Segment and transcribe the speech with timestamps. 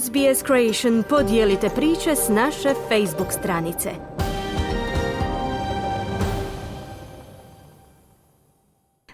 [0.00, 3.90] SBS Creation podijelite priče s naše Facebook stranice.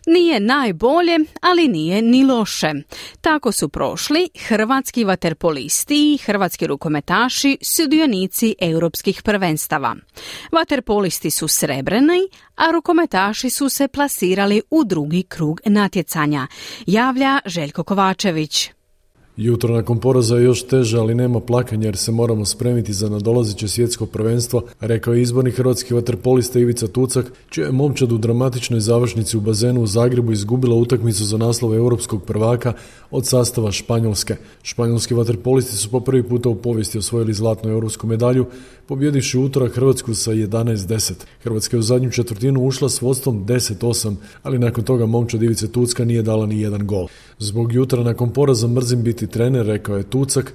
[0.07, 2.73] Nije najbolje, ali nije ni loše.
[3.21, 9.97] Tako su prošli hrvatski vaterpolisti i hrvatski rukometaši sudionici europskih prvenstava.
[10.53, 16.47] Vaterpolisti su srebreni, a rukometaši su se plasirali u drugi krug natjecanja,
[16.87, 18.78] javlja Željko Kovačević.
[19.41, 23.69] Jutro nakon poraza je još teže, ali nema plakanja jer se moramo spremiti za nadolazeće
[23.69, 29.37] svjetsko prvenstvo, rekao je izborni hrvatski vaterpolista Ivica Tucak, čija je momčad u dramatičnoj završnici
[29.37, 32.73] u bazenu u Zagrebu izgubila utakmicu za naslov europskog prvaka
[33.11, 34.37] od sastava Španjolske.
[34.63, 38.47] Španjolski vaterpolisti su po prvi puta u povijesti osvojili zlatnu europsku medalju,
[38.87, 41.13] pobjedivši utorak Hrvatsku sa 11-10.
[41.43, 46.05] Hrvatska je u zadnju četvrtinu ušla s vodstvom 10-8, ali nakon toga momčad Ivice Tucka
[46.05, 47.07] nije dala ni jedan gol.
[47.39, 50.55] Zbog jutra nakon poraza mrzim biti trener, rekao je Tucak,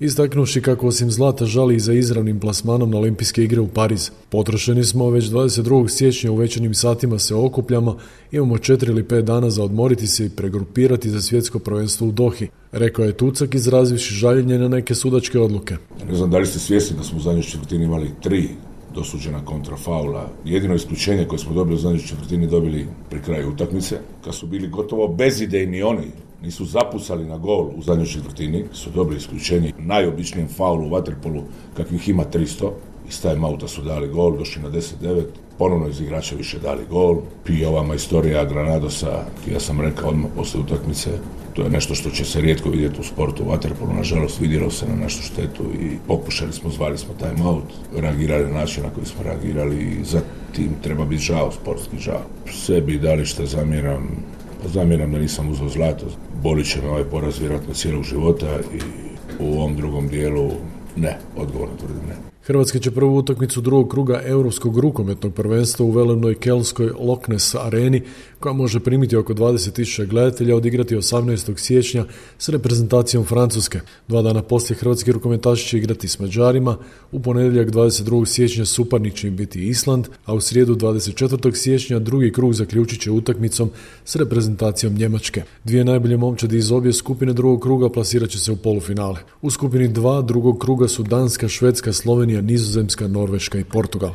[0.00, 4.10] istaknuši kako osim zlata žali i za izravnim plasmanom na olimpijske igre u Pariz.
[4.28, 5.88] Potrošeni smo već 22.
[5.88, 7.98] siječnja u večernim satima se okupljamo,
[8.32, 12.48] imamo 4 ili 5 dana za odmoriti se i pregrupirati za svjetsko prvenstvo u Dohi,
[12.72, 15.76] rekao je Tucak izrazivši žaljenje na neke sudačke odluke.
[16.08, 18.48] Ne znam da li ste svjesni da smo u zadnjoj četvrtini imali tri
[18.94, 20.28] dosuđena kontrafaula.
[20.44, 24.68] Jedino isključenje koje smo dobili u zadnjoj četvrtini dobili pri kraju utakmice, kad su bili
[24.68, 26.06] gotovo bezidejni oni
[26.42, 31.42] nisu zapucali na gol u zadnjoj četvrtini, su dobili isključenje najobičnijem faulu u Waterpolu
[31.76, 32.70] kakvih ima 300.
[33.08, 35.22] Iz time auta su dali gol, došli na 10-9,
[35.58, 37.16] ponovno iz igrača više dali gol.
[37.48, 41.10] I ova majstorija Granadosa, ja sam rekao odmah poslije utakmice,
[41.54, 44.86] to je nešto što će se rijetko vidjeti u sportu u Waterpolu, nažalost vidjelo se
[44.88, 47.64] na našu štetu i pokušali smo, zvali smo time out,
[47.96, 50.20] reagirali na način na koji smo reagirali i za
[50.52, 52.22] tim treba biti žao, sportski žao.
[52.52, 54.08] Sebi da li što zamjeram,
[54.68, 56.06] zamjeram da nisam uzeo zlato,
[56.42, 58.80] bolit će me ovaj poraz vjerojatno cijelog života i
[59.38, 60.50] u ovom drugom dijelu
[60.96, 62.31] ne, odgovorno tvrdim ne.
[62.44, 68.02] Hrvatska će prvu utakmicu drugog kruga Europskog rukometnog prvenstva u velenoj kelskoj Loch Ness areni,
[68.40, 71.58] koja može primiti oko 20.000 gledatelja, odigrati 18.
[71.58, 72.04] siječnja
[72.38, 73.80] s reprezentacijom Francuske.
[74.08, 76.76] Dva dana poslije hrvatski rukometaši će igrati s Mađarima,
[77.12, 78.26] u ponedjeljak 22.
[78.26, 81.54] siječnja suparnik će im biti Island, a u srijedu 24.
[81.54, 83.70] siječnja drugi krug zaključit će utakmicom
[84.04, 85.42] s reprezentacijom Njemačke.
[85.64, 89.18] Dvije najbolje momčadi iz obje skupine drugog kruga plasirat će se u polufinale.
[89.42, 94.12] U skupini dva drugog kruga su Danska, Švedska, Slovenija, Nizozemska, Norveška i Portugal.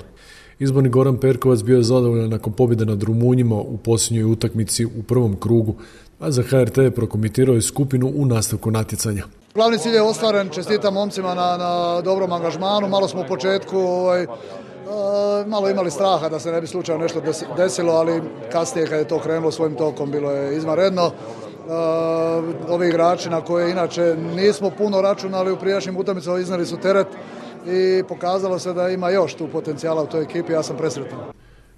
[0.59, 5.35] Izborni Goran Perkovac bio je zadovoljan nakon pobjede nad Rumunjima u posljednjoj utakmici u prvom
[5.39, 5.75] krugu,
[6.19, 9.23] a za HRT je prokomitirao je skupinu u nastavku natjecanja.
[9.55, 14.23] Glavni cilj je ostvaren, čestitam momcima na, na dobrom angažmanu, malo smo u početku ovaj,
[14.23, 14.27] e,
[15.47, 17.21] malo imali straha da se ne bi slučajno nešto
[17.57, 21.05] desilo, ali kasnije kad je to krenulo svojim tokom bilo je izvanredno.
[21.05, 21.11] E,
[22.69, 27.07] ovi igrači na koje inače nismo puno računali u prijašnjim utakmicama iznali su teret
[27.67, 31.19] i pokazalo se da ima još tu potencijala u toj ekipi, ja sam presretan.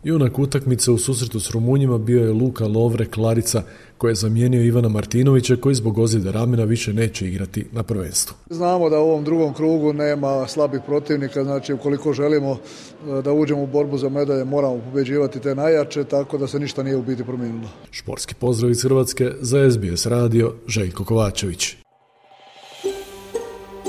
[0.03, 3.63] Junak utakmice u susretu s Rumunjima bio je Luka Lovre Klarica
[3.97, 8.35] koji je zamijenio Ivana Martinovića koji zbog ozljede ramena više neće igrati na prvenstvu.
[8.49, 13.63] Znamo da u ovom drugom krugu nema slabih protivnika, znači ukoliko želimo e, da uđemo
[13.63, 17.23] u borbu za medalje moramo pobeđivati te najjače, tako da se ništa nije u biti
[17.23, 17.69] promijenilo.
[17.91, 21.75] Športski pozdrav iz Hrvatske za SBS radio Željko Kovačević.